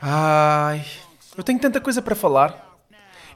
[0.00, 0.84] Ai,
[1.36, 2.78] eu tenho tanta coisa para falar.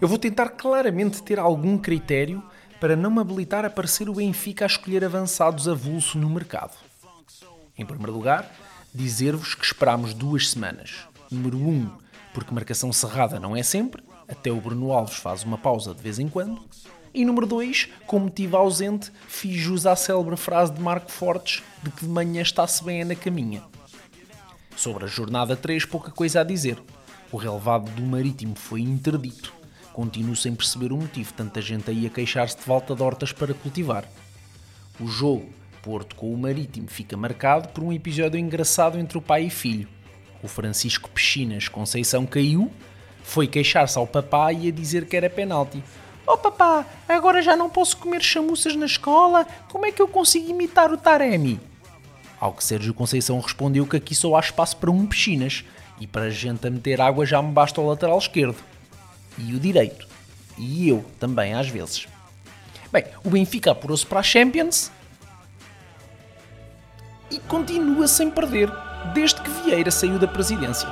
[0.01, 2.43] Eu vou tentar claramente ter algum critério
[2.81, 6.77] para não me habilitar a parecer o Benfica a escolher avançados avulso no mercado.
[7.77, 8.51] Em primeiro lugar,
[8.95, 11.07] dizer-vos que esperámos duas semanas.
[11.31, 11.91] Número 1, um,
[12.33, 16.19] porque marcação cerrada não é sempre, até o Bruno Alves faz uma pausa de vez
[16.19, 16.61] em quando.
[17.13, 21.91] E número 2, como motivo ausente, fiz jus à célebre frase de Marco Fortes de
[21.91, 23.63] que de manhã está-se bem na caminha.
[24.79, 26.81] Sobre a jornada 3, pouca coisa a dizer.
[27.33, 29.53] O relevado do Marítimo foi interdito.
[29.93, 33.53] Continuo sem perceber o motivo, tanta gente aí a queixar-se de volta de hortas para
[33.53, 34.05] cultivar.
[35.01, 35.49] O jogo
[35.83, 39.89] Porto com o Marítimo fica marcado por um episódio engraçado entre o pai e filho.
[40.45, 42.71] O Francisco Piscinas Conceição caiu,
[43.25, 45.83] foi queixar-se ao papá e a dizer que era penalti.
[46.25, 50.49] Oh papá, agora já não posso comer chamuças na escola, como é que eu consigo
[50.49, 51.59] imitar o Taremi?
[52.41, 55.65] Ao que Sérgio Conceição respondeu que aqui só há espaço para um piscinas
[56.01, 58.57] e para a gente a meter água já me basta o lateral esquerdo.
[59.37, 60.07] E o direito.
[60.57, 62.07] E eu também, às vezes.
[62.93, 64.91] Bem, o Benfica apurou-se para a Champions
[67.31, 68.71] e continua sem perder,
[69.13, 70.89] desde que Vieira saiu da presidência.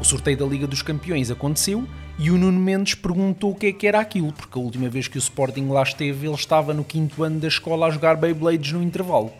[0.00, 1.86] O sorteio da Liga dos Campeões aconteceu
[2.18, 5.08] e o Nuno Mendes perguntou o que é que era aquilo, porque a última vez
[5.08, 8.72] que o Sporting lá esteve, ele estava no quinto ano da escola a jogar Beyblades
[8.72, 9.32] no intervalo.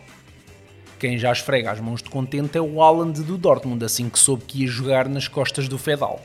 [1.01, 4.43] Quem já esfrega as mãos de contente é o Haaland do Dortmund, assim que soube
[4.45, 6.21] que ia jogar nas costas do Fedal.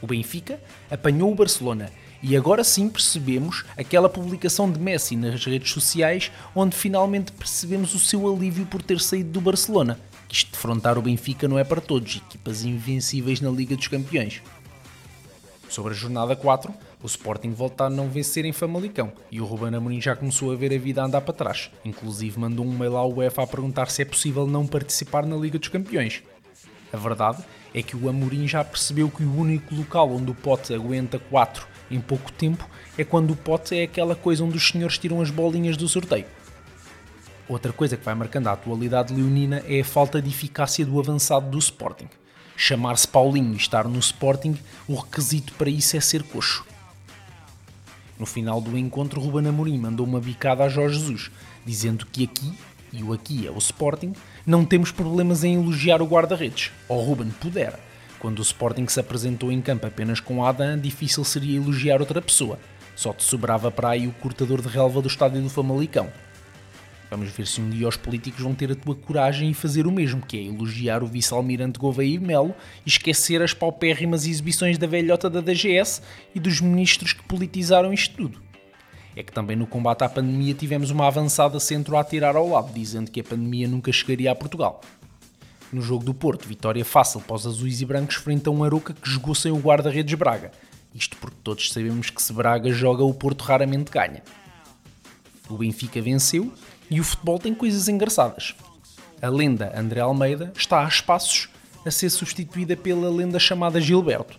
[0.00, 0.58] O Benfica
[0.90, 1.90] apanhou o Barcelona
[2.22, 7.98] e agora sim percebemos aquela publicação de Messi nas redes sociais onde finalmente percebemos o
[7.98, 10.00] seu alívio por ter saído do Barcelona.
[10.32, 14.40] Isto defrontar o Benfica não é para todos, equipas invencíveis na Liga dos Campeões.
[15.68, 16.72] Sobre a jornada 4,
[17.06, 20.56] o Sporting volta a não vencer em Famalicão e o Ruben Amorim já começou a
[20.56, 21.70] ver a vida andar para trás.
[21.84, 25.56] Inclusive mandou um mail à UEFA a perguntar se é possível não participar na Liga
[25.56, 26.24] dos Campeões.
[26.92, 30.74] A verdade é que o Amorim já percebeu que o único local onde o Pote
[30.74, 32.68] aguenta 4 em pouco tempo
[32.98, 36.26] é quando o Pote é aquela coisa onde os senhores tiram as bolinhas do sorteio.
[37.48, 41.48] Outra coisa que vai marcando a atualidade leonina é a falta de eficácia do avançado
[41.50, 42.08] do Sporting.
[42.56, 46.66] Chamar-se Paulinho e estar no Sporting, o requisito para isso é ser coxo.
[48.18, 51.30] No final do encontro, Ruben Amorim mandou uma bicada a Jorge Jesus,
[51.64, 52.52] dizendo que aqui,
[52.92, 54.14] e o aqui é o Sporting,
[54.46, 56.70] não temos problemas em elogiar o guarda-redes.
[56.88, 57.78] Ou Ruben pudera.
[58.18, 62.58] Quando o Sporting se apresentou em campo apenas com Adam, difícil seria elogiar outra pessoa.
[62.94, 66.10] Só te sobrava para aí o cortador de relva do estádio do Famalicão.
[67.08, 69.92] Vamos ver se um dia os políticos vão ter a tua coragem e fazer o
[69.92, 74.88] mesmo, que é elogiar o vice-almirante Gouveia e Melo e esquecer as paupérrimas exibições da
[74.88, 76.02] velhota da DGS
[76.34, 78.42] e dos ministros que politizaram isto tudo.
[79.14, 82.72] É que também no combate à pandemia tivemos uma avançada centro a tirar ao lado,
[82.74, 84.80] dizendo que a pandemia nunca chegaria a Portugal.
[85.72, 88.92] No jogo do Porto, vitória fácil para os azuis e brancos frente a um Aroca
[88.92, 90.50] que jogou sem o guarda-redes Braga.
[90.94, 94.22] Isto porque todos sabemos que se Braga joga, o Porto raramente ganha.
[95.48, 96.52] O Benfica venceu
[96.90, 98.54] e o futebol tem coisas engraçadas.
[99.20, 101.48] A lenda André Almeida está a espaços
[101.84, 104.38] a ser substituída pela lenda chamada Gilberto.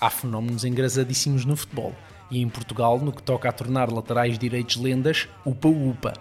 [0.00, 1.94] Há fenómenos engraçadíssimos no futebol
[2.30, 6.14] e em Portugal, no que toca a tornar laterais direitos lendas, upa-upa.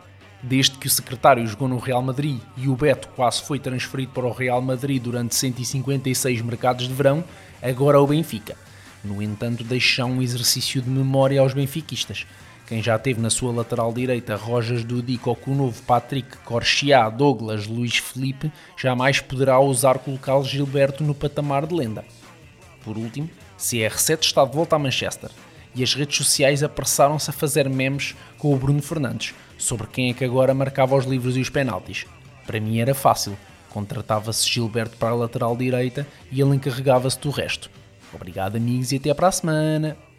[0.44, 4.26] Desde que o secretário jogou no Real Madrid e o Beto quase foi transferido para
[4.26, 7.24] o Real Madrid durante 156 mercados de verão,
[7.62, 8.58] agora o Benfica.
[9.04, 12.28] No entanto, deixa um exercício de memória aos benfiquistas.
[12.72, 17.10] Quem já teve na sua lateral direita Rojas Dudic ou com o novo Patrick, Corchia,
[17.10, 22.06] Douglas, Luís Felipe, jamais poderá ousar colocar Gilberto no patamar de lenda.
[22.82, 25.30] Por último, CR7 está de volta a Manchester
[25.76, 30.14] e as redes sociais apressaram-se a fazer memes com o Bruno Fernandes sobre quem é
[30.14, 32.06] que agora marcava os livros e os penaltis.
[32.48, 33.38] Para mim era fácil,
[33.70, 37.70] contratava-se Gilberto para a lateral direita e ele encarregava-se do resto.
[38.14, 40.11] Obrigado amigos e até para a semana!